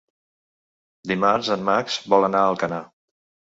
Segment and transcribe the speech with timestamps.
[1.11, 2.83] Dimarts en Max vol anar a Alcanar.